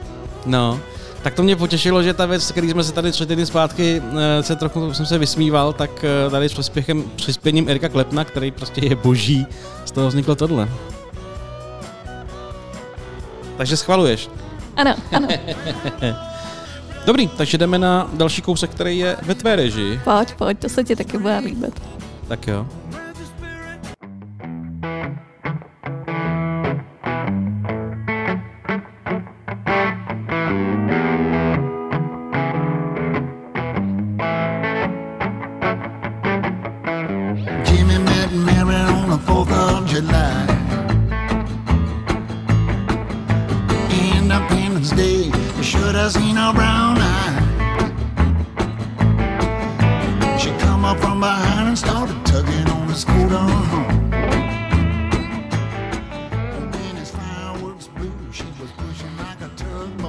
No, 0.46 0.80
tak 1.22 1.34
to 1.34 1.42
mě 1.42 1.56
potěšilo, 1.56 2.02
že 2.02 2.14
ta 2.14 2.26
věc, 2.26 2.52
který 2.52 2.70
jsme 2.70 2.84
se 2.84 2.92
tady 2.92 3.12
tři 3.12 3.26
týdny 3.26 3.46
zpátky 3.46 4.02
eh, 4.38 4.42
se 4.42 4.56
trochu 4.56 4.94
jsem 4.94 5.06
se 5.06 5.18
vysmíval, 5.18 5.72
tak 5.72 6.04
eh, 6.04 6.30
tady 6.30 6.48
s 6.48 6.52
přispěchem, 6.52 7.04
přispěním 7.16 7.68
Erika 7.68 7.88
Klepna, 7.88 8.24
který 8.24 8.50
prostě 8.50 8.80
je 8.84 8.96
boží, 8.96 9.46
z 9.84 9.90
toho 9.90 10.08
vzniklo 10.08 10.34
tohle. 10.34 10.68
Takže 13.56 13.76
schvaluješ. 13.76 14.30
Ano, 14.76 14.94
ano, 15.12 15.28
Dobrý, 17.06 17.28
takže 17.28 17.58
jdeme 17.58 17.78
na 17.78 18.10
další 18.12 18.42
kousek, 18.42 18.70
který 18.70 18.98
je 18.98 19.16
ve 19.22 19.34
tvé 19.34 19.56
režii. 19.56 20.00
pojď, 20.04 20.34
pojď, 20.34 20.58
to 20.58 20.68
se 20.68 20.84
ti 20.84 20.96
taky 20.96 21.18
bude 21.18 21.38
líbit. 21.38 21.82
Tak 22.30 22.46
jo. 22.46 22.66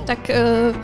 Tak 0.05 0.29
uh, 0.29 0.75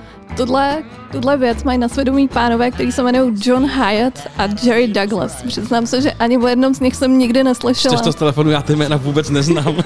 tuhle, 1.11 1.37
věc 1.37 1.63
mají 1.63 1.77
na 1.77 1.87
svědomí 1.87 2.27
pánové, 2.27 2.71
který 2.71 2.91
se 2.91 3.01
jmenují 3.01 3.33
John 3.45 3.65
Hyatt 3.65 4.27
a 4.37 4.43
Jerry 4.63 4.87
Douglas. 4.87 5.43
Přiznám 5.47 5.87
se, 5.87 6.01
že 6.01 6.11
ani 6.11 6.37
o 6.37 6.47
jednom 6.47 6.75
z 6.75 6.79
nich 6.79 6.95
jsem 6.95 7.17
nikdy 7.17 7.43
neslyšela. 7.43 7.95
Přesto 7.95 8.11
z 8.11 8.15
telefonu 8.15 8.51
já 8.51 8.61
ty 8.61 8.75
jména 8.75 8.97
vůbec 8.97 9.29
neznám. 9.29 9.75
Uh, 9.75 9.83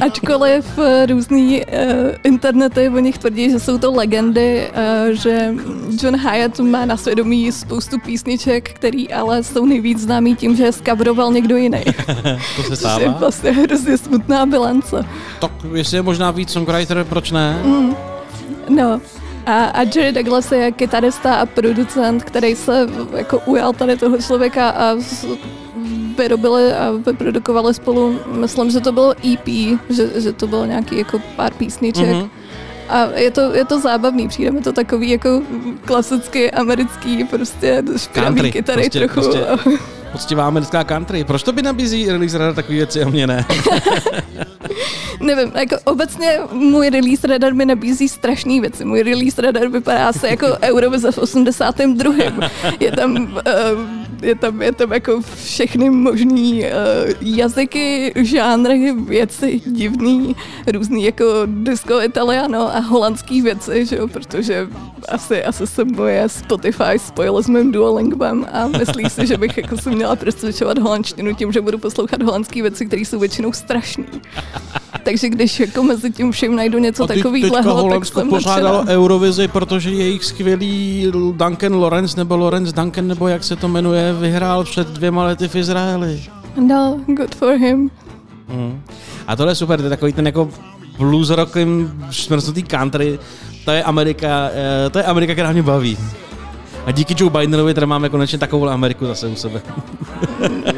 ačkoliv 0.06 0.78
uh, 0.78 0.84
různý 1.08 1.62
uh, 1.64 1.72
internety 2.24 2.88
o 2.88 2.98
nich 2.98 3.18
tvrdí, 3.18 3.50
že 3.50 3.60
jsou 3.60 3.78
to 3.78 3.92
legendy, 3.92 4.70
uh, 5.08 5.14
že 5.16 5.54
John 6.02 6.16
Hyatt 6.16 6.60
má 6.60 6.84
na 6.84 6.96
svědomí 6.96 7.52
spoustu 7.52 7.98
písniček, 7.98 8.70
který 8.72 9.12
ale 9.12 9.42
jsou 9.42 9.64
nejvíc 9.66 9.98
známý 10.00 10.36
tím, 10.36 10.56
že 10.56 10.64
je 10.64 10.72
skavroval 10.72 11.32
někdo 11.32 11.56
jiný. 11.56 11.84
to 12.56 12.62
se 12.62 12.68
Což 12.68 12.70
je 12.70 12.76
stává. 12.76 13.12
vlastně 13.12 13.50
hrozně 13.50 13.98
smutná 13.98 14.46
bilance. 14.46 15.04
Tak 15.40 15.50
jestli 15.74 15.96
je 15.96 16.02
možná 16.02 16.30
víc 16.30 16.50
songwriter, 16.50 17.04
proč 17.04 17.30
ne? 17.30 17.62
No. 18.68 19.00
A, 19.48 19.64
a 19.64 19.82
Jerry 19.82 20.12
Douglas 20.12 20.52
je 20.52 20.72
kytarista 20.72 21.34
a 21.34 21.46
producent, 21.46 22.24
který 22.24 22.56
se 22.56 22.86
jako 23.16 23.42
ujal 23.46 23.72
tady 23.72 23.96
toho 23.96 24.18
člověka 24.18 24.68
a 24.68 24.96
vyrobili 26.18 26.72
a 26.72 26.90
vyprodukovali 26.90 27.74
spolu, 27.74 28.18
myslím, 28.26 28.70
že 28.70 28.80
to 28.80 28.92
bylo 28.92 29.14
EP, 29.32 29.48
že, 29.90 30.20
že 30.20 30.32
to 30.32 30.46
bylo 30.46 30.64
nějaký 30.64 30.98
jako 30.98 31.18
pár 31.36 31.52
písniček. 31.54 32.06
Mhm. 32.08 32.20
Mm-hmm. 32.20 32.30
A 32.88 33.04
je 33.14 33.30
to, 33.30 33.40
je 33.54 33.64
to 33.64 33.80
zábavný, 33.80 34.28
přijde 34.28 34.50
mi 34.50 34.60
to 34.60 34.72
takový 34.72 35.10
jako 35.10 35.42
klasicky 35.84 36.50
americký 36.50 37.24
prostě 37.24 37.82
špinavý 37.96 38.52
kytary 38.52 38.82
prostě- 38.82 38.98
trochu. 39.08 39.14
prostě- 39.14 39.46
Poctivá 40.12 40.46
americká 40.46 40.84
country. 40.84 41.24
Proč 41.24 41.42
to 41.42 41.52
by 41.52 41.62
nabízí 41.62 42.06
release 42.10 42.38
radar 42.38 42.54
takový 42.54 42.78
věci 42.78 43.02
a 43.02 43.08
mě 43.08 43.26
ne? 43.26 43.44
Nevím, 45.20 45.52
jako 45.54 45.76
obecně 45.84 46.38
můj 46.52 46.90
release 46.90 47.26
radar 47.26 47.54
mi 47.54 47.64
nabízí 47.64 48.08
strašné 48.08 48.60
věci. 48.60 48.84
Můj 48.84 49.02
release 49.02 49.42
radar 49.42 49.68
vypadá 49.68 50.12
se 50.12 50.28
jako 50.28 50.46
Eurovize 50.62 51.12
v 51.12 51.18
82. 51.18 52.14
Je 52.80 52.92
tam, 52.92 53.12
uh, 53.12 53.38
je 54.22 54.34
tam, 54.34 54.62
je 54.62 54.72
tam 54.72 54.92
jako 54.92 55.20
všechny 55.34 55.90
možný 55.90 56.64
uh, 56.64 56.68
jazyky, 57.20 58.12
žánry, 58.16 58.92
věci 58.92 59.60
divný, 59.66 60.36
různý 60.66 61.04
jako 61.04 61.24
disco 61.46 62.02
italiano 62.02 62.76
a 62.76 62.78
holandský 62.78 63.42
věci, 63.42 63.86
že 63.86 63.96
jo, 63.96 64.08
protože 64.08 64.68
asi, 65.08 65.44
asi 65.44 65.66
se 65.66 65.84
moje 65.84 66.28
Spotify 66.28 66.98
spojilo 66.98 67.42
s 67.42 67.48
mým 67.48 67.72
Duolingvem 67.72 68.46
a 68.52 68.66
myslí 68.66 69.10
si, 69.10 69.26
že 69.26 69.36
bych 69.36 69.58
jako 69.58 69.76
si 69.76 69.90
měla 69.90 70.16
přesvědčovat 70.16 70.78
holandštinu 70.78 71.34
tím, 71.34 71.52
že 71.52 71.60
budu 71.60 71.78
poslouchat 71.78 72.22
holandské 72.22 72.62
věci, 72.62 72.86
které 72.86 73.02
jsou 73.02 73.18
většinou 73.18 73.52
strašný. 73.52 74.04
Takže 75.02 75.28
když 75.28 75.60
jako 75.60 75.82
mezi 75.82 76.10
tím 76.10 76.32
všem 76.32 76.56
najdu 76.56 76.78
něco 76.78 77.06
takového, 77.06 77.90
tak 77.90 78.06
jsem 78.06 78.28
pořádalo 78.28 78.78
nadšená. 78.78 78.94
Eurovizi, 78.98 79.48
protože 79.48 79.90
jejich 79.90 80.24
skvělý 80.24 81.06
Duncan 81.32 81.74
Lawrence 81.74 82.16
nebo 82.16 82.36
Lawrence 82.36 82.72
Duncan, 82.72 83.08
nebo 83.08 83.28
jak 83.28 83.44
se 83.44 83.56
to 83.56 83.68
jmenuje, 83.68 84.12
vyhrál 84.12 84.64
před 84.64 84.88
dvěma 84.88 85.24
lety 85.24 85.48
v 85.48 85.56
Izraeli. 85.56 86.22
No, 86.66 87.00
good 87.06 87.34
for 87.34 87.54
him. 87.54 87.90
Mm. 88.48 88.80
A 89.26 89.36
tohle 89.36 89.52
je 89.52 89.54
super, 89.56 89.78
to 89.78 89.84
je 89.84 89.90
takový 89.90 90.12
ten 90.12 90.26
jako 90.26 90.48
blues 90.98 91.30
rockem 91.30 91.92
šmrznutý 92.10 92.62
country, 92.62 93.18
to 93.64 93.70
je 93.70 93.82
Amerika, 93.82 94.50
eh, 94.52 94.90
to 94.90 94.98
je 94.98 95.04
Amerika, 95.04 95.32
která 95.32 95.52
mě 95.52 95.62
baví. 95.62 95.98
A 96.86 96.90
díky 96.90 97.14
Joe 97.18 97.30
Bidenovi 97.30 97.74
teda 97.74 97.86
máme 97.86 98.08
konečně 98.08 98.38
takovou 98.38 98.68
Ameriku 98.68 99.06
zase 99.06 99.28
u 99.28 99.34
sebe. 99.34 99.60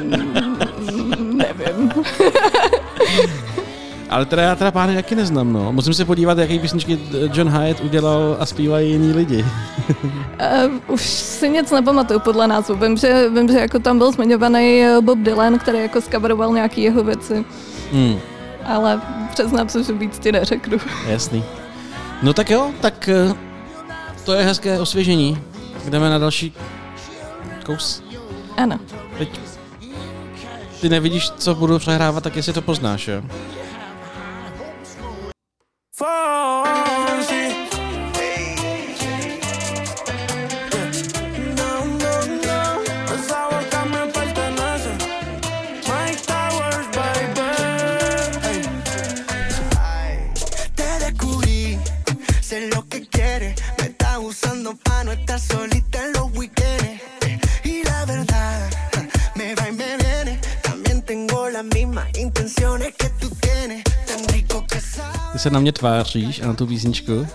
Ale 4.11 4.27
teda 4.27 4.43
já 4.43 4.55
teda 4.57 4.71
pány 4.71 4.95
taky 4.95 5.15
neznám, 5.15 5.53
no. 5.53 5.73
Musím 5.73 5.95
se 5.95 6.05
podívat, 6.05 6.39
jaké 6.39 6.59
písničky 6.59 6.99
John 7.33 7.49
Hyatt 7.49 7.81
udělal 7.81 8.37
a 8.41 8.47
zpívají 8.47 8.91
jiní 8.93 9.13
lidi. 9.13 9.45
Uh, 9.89 10.95
už 10.95 11.03
si 11.03 11.49
nic 11.49 11.71
nepamatuju 11.71 12.21
podle 12.21 12.47
názvu. 12.49 12.75
Vím, 12.75 12.97
že, 12.97 13.29
vím, 13.29 13.49
že 13.49 13.59
jako 13.59 13.79
tam 13.79 13.99
byl 13.99 14.13
zmiňovaný 14.13 14.83
eh, 14.85 15.01
Bob 15.01 15.19
Dylan, 15.19 15.59
který 15.59 15.79
jako 15.79 16.01
skavaroval 16.01 16.53
nějaký 16.55 16.83
jeho 16.83 17.05
věci, 17.05 17.45
Hmm, 17.93 18.19
ale 18.65 19.01
přiznám 19.33 19.69
se, 19.69 19.83
že 19.85 19.93
víc 19.93 20.19
ti 20.19 20.33
neřeknu. 20.33 20.79
jasný. 21.07 21.45
No 22.23 22.33
tak 22.33 22.51
jo, 22.51 22.71
tak 22.81 23.09
eh, 23.09 23.35
to 24.25 24.33
je 24.33 24.45
hezké 24.45 24.81
osvěžení. 24.81 25.39
Jdeme 25.91 26.11
na 26.11 26.19
další 26.19 26.53
kous. 27.67 28.03
Ano. 28.57 28.79
Teď 29.19 29.41
ty 30.81 30.89
nevidíš, 30.89 31.31
co 31.31 31.55
budu 31.55 31.79
přehrávat, 31.79 32.25
tak 32.25 32.37
jestli 32.37 32.53
to 32.53 32.63
poznáš, 32.63 33.09
jo? 33.09 33.23
fall. 36.01 36.80
Se 65.41 65.51
na 65.51 65.61
mě 65.61 65.73
tváříš 65.73 66.43
a 66.43 66.47
na 66.47 66.55
tu 66.55 66.67
písničku. 66.67 67.27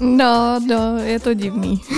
No, 0.00 0.60
no, 0.66 0.96
je 0.98 1.20
to 1.20 1.34
divný. 1.34 1.80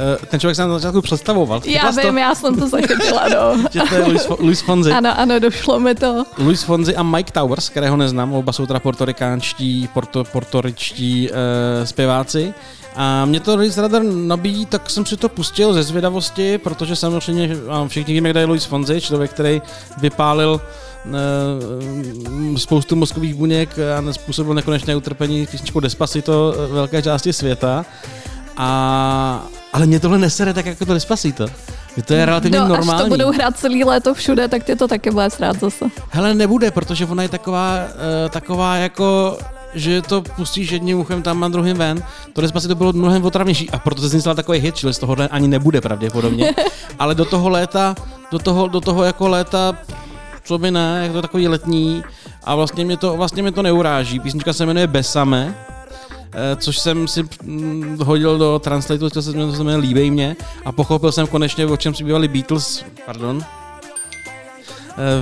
Eh, 0.00 0.26
Ten 0.26 0.40
člověk 0.40 0.56
se 0.56 0.62
na 0.62 0.78
začátku 0.78 1.00
představoval. 1.02 1.60
Já 1.64 1.90
vím, 1.90 2.18
já 2.18 2.34
jsem 2.34 2.54
to 2.54 2.68
zachytila, 2.68 3.28
no. 3.28 3.64
Že 3.72 3.80
to 3.88 3.94
je 3.94 4.04
Luis, 4.04 4.28
Luis 4.38 4.60
Fonzi. 4.60 4.92
Ano, 4.92 5.18
ano, 5.20 5.38
došlo 5.40 5.80
mi 5.80 5.94
to. 5.94 6.24
Luis 6.38 6.62
Fonzi 6.62 6.96
a 6.96 7.02
Mike 7.02 7.32
Towers, 7.32 7.68
kterého 7.68 7.96
neznám, 7.96 8.32
oba 8.32 8.52
jsou 8.52 8.66
teda 8.66 8.80
portorikánští, 8.80 9.88
porto, 9.94 10.24
portoričtí 10.24 11.30
uh, 11.30 11.36
zpěváci. 11.84 12.54
A 12.96 13.24
mě 13.24 13.40
to 13.40 13.56
Luis 13.56 13.78
Radar 13.78 14.02
nabíjí, 14.02 14.66
tak 14.66 14.90
jsem 14.90 15.06
si 15.06 15.16
to 15.16 15.28
pustil 15.28 15.72
ze 15.72 15.82
zvědavosti, 15.82 16.58
protože 16.58 16.96
samozřejmě 16.96 17.56
všichni 17.88 18.14
víme, 18.14 18.30
kde 18.30 18.40
je 18.40 18.46
Luis 18.46 18.64
Fonzi, 18.64 19.00
člověk, 19.00 19.30
který 19.30 19.62
vypálil 20.00 20.60
eh, 21.06 22.58
spoustu 22.58 22.96
mozkových 22.96 23.34
buněk 23.34 23.70
a 23.98 24.12
způsobil 24.12 24.54
nekonečné 24.54 24.96
utrpení 24.96 25.46
písničkou 25.46 25.80
Despacito 25.80 26.54
eh, 26.54 26.72
velké 26.72 27.02
části 27.02 27.32
světa. 27.32 27.84
A, 28.56 29.46
ale 29.72 29.86
mě 29.86 30.00
tohle 30.00 30.18
nesere 30.18 30.54
tak 30.54 30.66
jako 30.66 30.86
to 30.86 30.94
Despacito. 30.94 31.46
Že 31.96 32.02
To 32.02 32.14
je 32.14 32.26
relativně 32.26 32.58
no, 32.58 32.64
až 32.64 32.70
normální. 32.70 33.02
to 33.02 33.08
budou 33.08 33.32
hrát 33.32 33.58
celý 33.58 33.84
léto 33.84 34.14
všude, 34.14 34.48
tak 34.48 34.64
tě 34.64 34.76
to 34.76 34.88
taky 34.88 35.10
bude 35.10 35.30
srát 35.30 35.60
zase. 35.60 35.84
Hele, 36.08 36.34
nebude, 36.34 36.70
protože 36.70 37.06
ona 37.06 37.22
je 37.22 37.28
taková, 37.28 37.78
uh, 37.84 38.30
taková 38.30 38.76
jako 38.76 39.38
že 39.74 40.02
to 40.02 40.22
pustíš 40.22 40.70
jedním 40.70 41.00
uchem 41.00 41.22
tam 41.22 41.44
a 41.44 41.48
druhým 41.48 41.76
ven, 41.76 42.02
to 42.32 42.40
Despacito 42.40 42.74
bylo 42.74 42.92
mnohem 42.92 43.24
otravnější 43.24 43.70
a 43.70 43.78
proto 43.78 44.02
se 44.02 44.08
zničila 44.08 44.34
takový 44.34 44.58
hit, 44.58 44.76
čili 44.76 44.94
z 44.94 44.98
tohohle 44.98 45.28
ani 45.28 45.48
nebude 45.48 45.80
pravděpodobně. 45.80 46.54
Ale 46.98 47.14
do 47.14 47.24
toho 47.24 47.48
léta, 47.48 47.94
do 48.32 48.38
toho, 48.38 48.68
do 48.68 48.80
toho 48.80 49.04
jako 49.04 49.28
léta, 49.28 49.78
co 50.44 50.58
by 50.58 50.70
ne, 50.70 51.00
jak 51.02 51.12
to 51.12 51.22
takový 51.22 51.48
letní 51.48 52.02
a 52.44 52.54
vlastně 52.54 52.84
mě 52.84 52.96
to, 52.96 53.16
vlastně 53.16 53.42
mě 53.42 53.52
to 53.52 53.62
neuráží. 53.62 54.20
Písnička 54.20 54.52
se 54.52 54.66
jmenuje 54.66 54.86
Besame, 54.86 55.54
eh, 56.32 56.56
což 56.56 56.78
jsem 56.78 57.08
si 57.08 57.24
mm, 57.42 57.98
hodil 58.04 58.38
do 58.38 58.58
Translateu, 58.58 59.10
to 59.10 59.22
se 59.22 59.32
jmenuje, 59.32 59.76
Líbej 59.76 60.10
mě 60.10 60.36
a 60.64 60.72
pochopil 60.72 61.12
jsem 61.12 61.26
konečně, 61.26 61.66
o 61.66 61.76
čem 61.76 61.94
zpívali 61.94 62.28
Beatles, 62.28 62.84
pardon, 63.06 63.44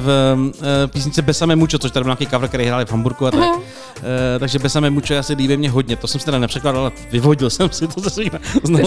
v 0.00 0.08
eh, 0.62 0.86
písnice 0.86 1.22
Besame 1.22 1.56
Mucho, 1.56 1.78
což 1.78 1.90
tady 1.90 2.04
byl 2.04 2.10
nějaký 2.10 2.26
cover, 2.26 2.48
který 2.48 2.64
hráli 2.64 2.84
v 2.84 2.90
Hamburgu 2.90 3.26
a 3.26 3.30
tak. 3.30 3.50
Eh, 3.98 4.38
takže 4.38 4.58
Besame 4.58 4.90
Mucho 4.90 5.12
je 5.12 5.18
asi 5.18 5.32
líbí 5.34 5.56
mě 5.56 5.70
hodně. 5.70 5.96
To 5.96 6.06
jsem 6.06 6.20
si 6.20 6.24
teda 6.24 6.38
nepřekladal, 6.38 6.80
ale 6.80 6.92
vyvodil 7.10 7.50
jsem 7.50 7.70
si 7.72 7.88
to 7.88 8.00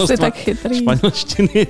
ze 0.06 0.16
tak 0.16 0.34
chytrý. 0.34 0.78
španělštiny. 0.78 1.66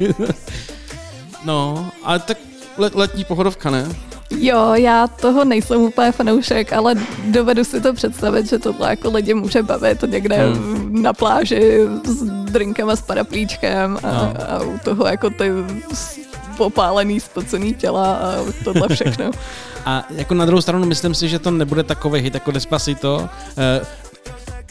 no, 1.45 1.91
ale 2.03 2.19
tak 2.19 2.39
let, 2.79 2.95
letní 2.95 3.25
pohodovka, 3.25 3.71
ne? 3.71 3.89
Jo, 4.39 4.71
já 4.75 5.07
toho 5.07 5.45
nejsem 5.45 5.81
úplně 5.81 6.13
fanoušek, 6.13 6.73
ale 6.73 6.95
dovedu 7.25 7.65
si 7.65 7.81
to 7.81 7.93
představit, 7.93 8.47
že 8.49 8.59
tohle 8.59 8.91
jako 8.91 9.11
lidi 9.11 9.35
může 9.35 9.63
bavit 9.63 10.03
někde 10.07 10.37
hmm. 10.37 11.03
na 11.03 11.13
pláži 11.13 11.81
s 12.05 12.23
drinkem 12.45 12.91
a 12.91 12.97
s 12.97 13.03
paraplíčkem 13.03 13.99
a, 14.03 14.07
No. 14.13 14.35
a 14.49 14.63
u 14.63 14.79
toho 14.85 15.07
jako 15.07 15.31
ty 15.31 15.51
popálený, 16.65 17.21
spocený 17.21 17.75
těla 17.75 18.15
a 18.15 18.35
tohle 18.65 18.89
všechno. 18.89 19.31
A 19.85 20.05
jako 20.11 20.35
na 20.35 20.45
druhou 20.47 20.61
stranu 20.61 20.87
myslím 20.87 21.15
si, 21.15 21.29
že 21.29 21.39
to 21.39 21.51
nebude 21.51 21.83
takový 21.83 22.21
hit 22.21 22.35
jako 22.35 22.51
Despacito. 22.51 23.29
Eh, 23.59 23.81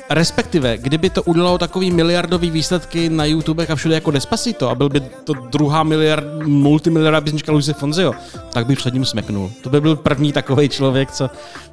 respektive, 0.09 0.77
kdyby 0.77 1.09
to 1.09 1.23
udělalo 1.23 1.57
takový 1.57 1.91
miliardový 1.91 2.49
výsledky 2.51 3.09
na 3.09 3.25
YouTube 3.25 3.67
a 3.67 3.75
všude 3.75 3.95
jako 3.95 4.11
Despacito 4.11 4.69
a 4.69 4.75
byl 4.75 4.89
by 4.89 4.99
to 4.99 5.33
druhá 5.33 5.83
miliard, 5.83 6.23
multimiliardová 6.45 7.21
písnička 7.21 7.51
Luise 7.51 7.73
Fonzio, 7.73 8.13
tak 8.53 8.65
bych 8.65 8.77
před 8.77 8.93
ním 8.93 9.05
smeknul. 9.05 9.51
To 9.61 9.69
by 9.69 9.81
byl 9.81 9.95
první 9.95 10.33
takový 10.33 10.69
člověk, 10.69 11.11
co, 11.11 11.29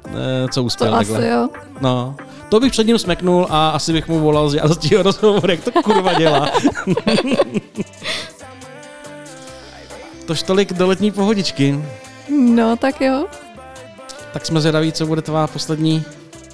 eh, 0.07 0.47
co 0.51 0.63
uspěl 0.63 0.89
To 0.91 0.95
asi 0.97 1.11
takhle. 1.11 1.29
jo. 1.29 1.49
No, 1.81 2.15
to 2.49 2.59
bych 2.59 2.71
před 2.71 2.87
ním 2.87 2.97
smeknul 2.99 3.47
a 3.49 3.69
asi 3.69 3.93
bych 3.93 4.07
mu 4.07 4.19
volal 4.19 4.49
z 4.49 4.53
žádostí 4.53 4.97
o 4.97 5.03
rozhovor, 5.03 5.51
jak 5.51 5.63
to 5.63 5.71
kurva 5.83 6.13
dělá. 6.13 6.49
Tož 10.27 10.43
tolik 10.43 10.73
do 10.73 10.87
letní 10.87 11.11
pohodičky. 11.11 11.75
No 12.29 12.77
tak 12.77 13.01
jo. 13.01 13.27
Tak 14.33 14.45
jsme 14.45 14.61
zvědaví, 14.61 14.91
co 14.91 15.05
bude 15.05 15.21
tvá 15.21 15.47
poslední, 15.47 16.03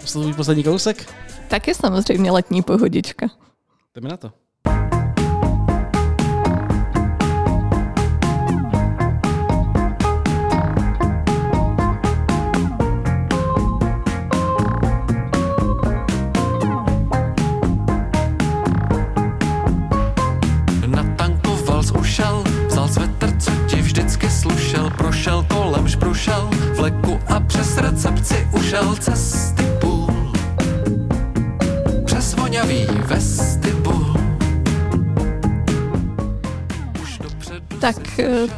poslední, 0.02 0.34
poslední 0.34 0.64
kousek. 0.64 1.14
Taky 1.48 1.76
samozřejmě 1.76 2.32
letní 2.32 2.62
pohodička. 2.62 3.28
Jdeme 3.96 4.10
na 4.10 4.18
to. 4.18 4.43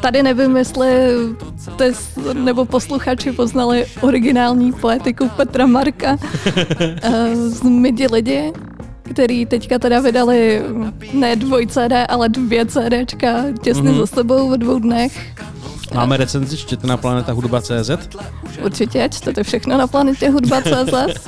Tady 0.06 0.24
nevím, 0.24 0.58
jestli 0.58 0.88
tes, 1.76 2.10
nebo 2.34 2.66
posluchači 2.66 3.32
poznali 3.32 3.86
originální 4.02 4.74
poetiku 4.74 5.30
Petra 5.30 5.66
Marka 5.66 6.18
eh, 7.02 7.36
z 7.36 7.62
Midi 7.62 8.08
lidi, 8.12 8.54
který 9.04 9.46
teďka 9.46 9.80
teda 9.80 10.00
vydali 10.00 10.62
ne 11.14 11.36
dvoj 11.36 11.68
CD, 11.68 11.92
ale 12.10 12.30
dvě 12.30 12.66
CDčka 12.66 13.44
těsně 13.62 13.90
Mhm. 13.90 14.00
za 14.00 14.08
sebou 14.08 14.50
ve 14.50 14.58
dvou 14.58 14.80
dnech. 14.80 15.34
Máme 15.94 16.18
recenzi, 16.18 16.58
čtěte 16.58 16.88
na 16.88 16.98
planeta 16.98 17.32
hudba.cz. 17.34 17.90
Určitě 18.64 19.10
čtete 19.12 19.44
všechno 19.44 19.78
na 19.78 19.88
planetě 19.88 20.30
hudba.cz. 20.30 20.94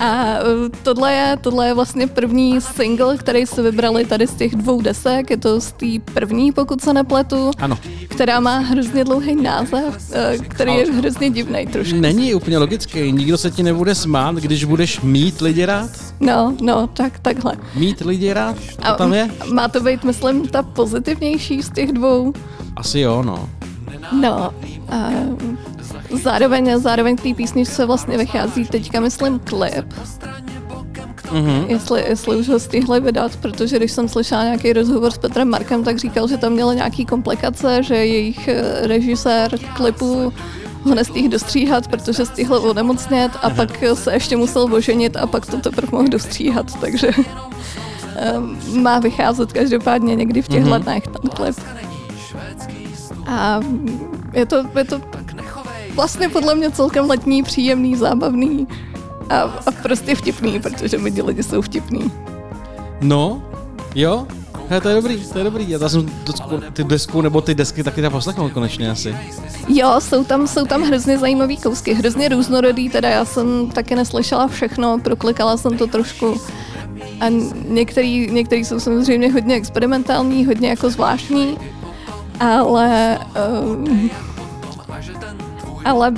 A 0.00 0.24
eh, 0.38 0.42
tohle 0.82 1.12
je, 1.12 1.36
tohle 1.40 1.66
je 1.66 1.74
vlastně 1.74 2.06
první 2.06 2.60
single, 2.60 3.16
který 3.16 3.46
si 3.46 3.62
vybrali 3.62 4.04
tady 4.04 4.26
z 4.26 4.34
těch 4.34 4.54
dvou 4.56 4.80
desek. 4.80 5.30
Je 5.30 5.36
to 5.36 5.60
z 5.60 5.72
té 5.72 5.86
první, 6.14 6.52
pokud 6.52 6.80
se 6.80 6.92
nepletu, 6.92 7.50
Ano, 7.58 7.78
která 8.08 8.40
má 8.40 8.58
hrozně 8.58 9.04
dlouhý 9.04 9.36
název, 9.42 10.10
eh, 10.12 10.38
který 10.38 10.74
je 10.74 10.92
hrozně 10.92 11.30
divný 11.30 11.66
trošku. 11.66 11.96
není 11.96 12.34
úplně 12.34 12.58
logický. 12.58 13.12
Nikdo 13.12 13.38
se 13.38 13.50
ti 13.50 13.62
nebude 13.62 13.94
smát, 13.94 14.34
když 14.36 14.64
budeš 14.64 15.00
mít 15.00 15.40
lidi 15.40 15.64
rád. 15.66 15.90
No, 16.20 16.54
no, 16.62 16.86
tak 16.86 17.18
takhle. 17.18 17.56
Mít 17.74 18.00
lidi 18.00 18.32
rád? 18.32 18.56
To 18.86 18.92
tam 18.98 19.12
je? 19.14 19.30
Má 19.52 19.68
to 19.68 19.80
být, 19.80 20.04
myslím, 20.04 20.48
ta 20.48 20.62
pozitivnější 20.62 21.62
z 21.62 21.70
těch 21.70 21.92
dvou. 21.92 22.32
Asi 22.76 23.00
jo, 23.00 23.22
no. 23.22 23.48
No, 24.20 24.50
a 24.90 25.10
zároveň, 26.22 26.78
zároveň 26.80 27.16
k 27.16 27.20
té 27.22 27.34
písničce 27.34 27.86
vlastně 27.86 28.18
vychází 28.18 28.64
teďka, 28.64 29.00
myslím, 29.00 29.38
klip. 29.38 29.94
Mhm. 31.32 31.64
Jestli, 31.68 32.04
jestli 32.08 32.36
už 32.36 32.48
ho 32.48 32.58
stihli 32.60 33.00
vydat, 33.00 33.36
protože 33.36 33.76
když 33.76 33.92
jsem 33.92 34.08
slyšela 34.08 34.44
nějaký 34.44 34.72
rozhovor 34.72 35.10
s 35.10 35.18
Petrem 35.18 35.48
Markem, 35.48 35.84
tak 35.84 35.98
říkal, 35.98 36.28
že 36.28 36.36
tam 36.36 36.52
měl 36.52 36.74
nějaký 36.74 37.06
komplikace, 37.06 37.82
že 37.82 37.94
jejich 37.96 38.48
eh, 38.48 38.86
režisér 38.86 39.50
klipu 39.76 40.32
ho 40.82 40.94
nestihl 40.94 41.28
dostříhat, 41.28 41.88
protože 41.88 42.26
stihl 42.26 42.54
onemocnět 42.56 43.32
a 43.42 43.50
pak 43.50 43.70
se 43.94 44.12
ještě 44.12 44.36
musel 44.36 44.74
oženit 44.74 45.16
a 45.16 45.26
pak 45.26 45.46
to 45.46 45.56
teprve 45.60 45.88
mohl 45.92 46.08
dostříhat, 46.08 46.80
takže 46.80 47.10
ehm, 48.16 48.58
má 48.82 48.98
vycházet 48.98 49.52
každopádně 49.52 50.14
někdy 50.14 50.42
v 50.42 50.48
těchto 50.48 50.70
Mhm. 50.70 50.82
dnech 50.82 51.02
ten 51.06 51.30
klip. 51.30 51.56
A 53.28 53.60
je 54.32 54.46
to, 54.46 54.64
je 54.78 54.84
to 54.84 55.00
vlastně 55.94 56.28
podle 56.28 56.54
mě 56.54 56.70
celkem 56.70 57.04
letní, 57.10 57.42
příjemný, 57.42 57.96
zábavný 57.96 58.66
a, 59.30 59.40
a 59.40 59.70
prostě 59.82 60.14
vtipný, 60.14 60.60
protože 60.60 60.98
my 60.98 61.12
ti 61.12 61.22
lidi 61.22 61.42
jsou 61.42 61.62
vtipný. 61.62 62.12
No, 63.00 63.42
jo, 63.94 64.26
He, 64.68 64.80
to 64.80 64.88
je 64.88 64.94
dobrý, 64.94 65.24
to 65.32 65.38
je 65.38 65.44
dobrý. 65.44 65.70
Já 65.70 65.88
jsem 65.88 66.10
desku, 66.26 66.60
ty 66.72 66.84
desku 66.84 67.20
nebo 67.20 67.40
ty 67.40 67.54
desky 67.54 67.82
taky 67.82 68.02
tam 68.02 68.12
poslechnul 68.12 68.50
konečně 68.50 68.90
asi. 68.90 69.16
Jo, 69.68 69.96
jsou 69.98 70.24
tam, 70.24 70.46
jsou 70.46 70.66
tam 70.66 70.82
hrozně 70.82 71.18
zajímavý 71.18 71.56
kousky, 71.56 71.94
hrozně 71.94 72.28
různorodý, 72.28 72.88
teda 72.90 73.08
já 73.08 73.24
jsem 73.24 73.70
taky 73.70 73.96
neslyšela 73.96 74.48
všechno, 74.48 74.98
proklikala 74.98 75.56
jsem 75.56 75.78
to 75.78 75.86
trošku. 75.86 76.40
A 77.20 77.24
některý, 77.68 78.30
některý 78.30 78.64
jsou 78.64 78.80
samozřejmě 78.80 79.32
hodně 79.32 79.54
experimentální, 79.54 80.46
hodně 80.46 80.68
jako 80.68 80.90
zvláštní, 80.90 81.58
ale, 82.40 83.18
um, 83.62 84.10
ale 85.84 86.12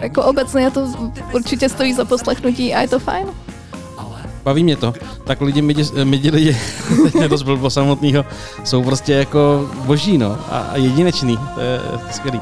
jako 0.00 0.22
obecně 0.22 0.70
to 0.70 0.88
určitě 1.34 1.68
stojí 1.68 1.94
za 1.94 2.04
poslechnutí 2.04 2.74
a 2.74 2.80
je 2.80 2.88
to 2.88 2.98
fajn. 2.98 3.26
Baví 4.44 4.64
mě 4.64 4.76
to. 4.76 4.94
Tak 5.24 5.40
lidi, 5.40 5.62
midi, 5.62 5.84
midi 6.04 6.30
lidi, 6.30 6.56
to 7.28 7.36
zblblo 7.36 7.70
samotného, 7.70 8.24
jsou 8.64 8.82
prostě 8.82 9.12
jako 9.12 9.70
boží, 9.84 10.18
no. 10.18 10.38
A, 10.50 10.76
jedinečný. 10.76 11.38
To 11.54 11.60
je, 11.60 11.78
to 11.78 12.06
je 12.06 12.12
skvělý. 12.12 12.40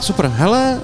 Super, 0.00 0.26
hele, 0.26 0.80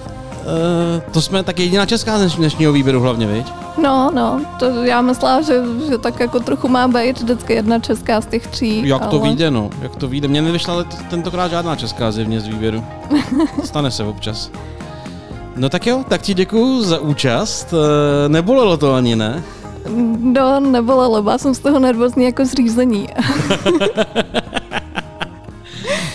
uh, 0.47 1.13
to 1.13 1.23
jsme 1.23 1.43
tak 1.43 1.59
jediná 1.59 1.87
česká 1.87 2.19
z 2.19 2.35
dnešního 2.37 2.73
výběru 2.73 3.01
hlavně, 3.01 3.27
viď? 3.27 3.47
No, 3.83 4.11
no, 4.15 4.41
to 4.59 4.65
já 4.65 5.03
myslela, 5.03 5.43
že, 5.43 5.63
že 5.89 5.99
tak 5.99 6.21
jako 6.21 6.41
trochu 6.41 6.69
má 6.69 6.89
být 6.89 7.19
vždycky 7.21 7.53
jedna 7.53 7.79
česká 7.79 8.21
z 8.21 8.27
těch 8.27 8.47
tří. 8.47 8.89
Jak 8.89 9.07
to 9.07 9.21
ale... 9.21 9.29
vyjde, 9.29 9.51
no, 9.51 9.71
jak 9.83 9.97
to 9.97 10.09
vyjde. 10.09 10.29
Mně 10.29 10.43
nevyšla 10.43 10.85
tentokrát 11.11 11.49
žádná 11.51 11.77
česká 11.77 12.11
zjevně 12.11 12.41
z 12.41 12.47
výběru. 12.47 12.85
Stane 13.65 13.91
se 13.91 14.05
občas. 14.05 14.51
No 15.57 15.69
tak 15.69 15.87
jo, 15.87 16.05
tak 16.09 16.23
ti 16.23 16.35
děkuju 16.35 16.83
za 16.83 16.99
účast. 16.99 17.75
Eh, 17.75 18.29
Nebolelo 18.29 18.77
to 18.77 18.95
ani, 18.95 19.17
ne? 19.17 19.43
No, 20.21 20.61
nebolelo, 20.61 21.23
byla 21.23 21.39
jsem 21.39 21.55
z 21.55 21.59
toho 21.59 21.79
nervózní 21.79 22.25
jako 22.25 22.45
zřízení. 22.45 23.09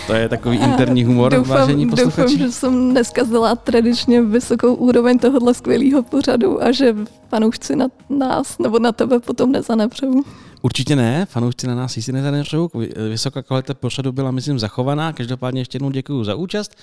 To 0.06 0.14
je 0.14 0.28
takový 0.28 0.56
interní 0.56 1.04
humor, 1.04 1.32
doufám, 1.32 1.56
vážení 1.56 1.86
doufám, 1.86 2.04
posluchači. 2.04 2.38
že 2.38 2.52
jsem 2.52 2.92
neskazila 2.92 3.54
tradičně 3.56 4.22
vysokou 4.22 4.74
úroveň 4.74 5.18
tohohle 5.18 5.54
skvělého 5.54 6.02
pořadu 6.02 6.62
a 6.62 6.72
že 6.72 6.96
fanoušci 7.28 7.76
na 7.76 7.86
nás 8.10 8.58
nebo 8.58 8.78
na 8.78 8.92
tebe 8.92 9.20
potom 9.20 9.52
nezanepřou. 9.52 10.22
Určitě 10.62 10.96
ne, 10.96 11.26
fanoušci 11.26 11.66
na 11.66 11.74
nás 11.74 11.96
jistě 11.96 12.12
nezaneřou. 12.12 12.68
Vysoká 13.10 13.42
kvalita 13.42 13.74
pořadu 13.74 14.12
byla, 14.12 14.30
myslím, 14.30 14.58
zachovaná. 14.58 15.12
Každopádně 15.12 15.60
ještě 15.60 15.76
jednou 15.76 15.90
děkuji 15.90 16.24
za 16.24 16.34
účast. 16.34 16.74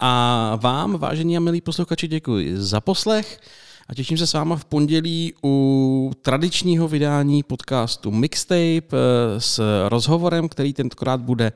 A 0.00 0.58
vám, 0.62 0.98
vážení 0.98 1.36
a 1.36 1.40
milí 1.40 1.60
posluchači, 1.60 2.08
děkuji 2.08 2.52
za 2.56 2.80
poslech. 2.80 3.40
A 3.88 3.94
těším 3.94 4.18
se 4.18 4.26
s 4.26 4.32
váma 4.32 4.56
v 4.56 4.64
pondělí 4.64 5.34
u 5.44 6.12
tradičního 6.22 6.88
vydání 6.88 7.42
podcastu 7.42 8.10
Mixtape 8.10 8.80
eh, 8.92 9.40
s 9.40 9.60
rozhovorem, 9.88 10.48
který 10.48 10.72
tentokrát 10.72 11.20
bude 11.20 11.52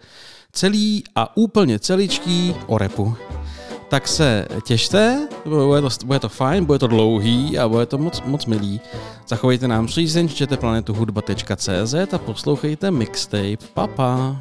celý 0.52 1.04
a 1.14 1.36
úplně 1.36 1.78
celičký 1.78 2.54
o 2.66 2.78
repu. 2.78 3.14
Tak 3.88 4.08
se 4.08 4.46
těšte, 4.66 5.28
bude 5.44 5.80
to, 5.80 5.88
bude 6.04 6.18
to 6.18 6.28
fajn, 6.28 6.64
bude 6.64 6.78
to 6.78 6.86
dlouhý 6.86 7.58
a 7.58 7.68
bude 7.68 7.86
to 7.86 7.98
moc, 7.98 8.22
moc 8.26 8.46
milý. 8.46 8.80
Zachovejte 9.28 9.68
nám 9.68 9.86
přízeň, 9.86 10.28
čtěte 10.28 10.56
planetu 10.56 10.94
hudba.cz 10.94 11.94
a 12.12 12.18
poslouchejte 12.18 12.90
Mixtape. 12.90 13.66
Pa, 13.74 13.86
pa. 13.86 14.40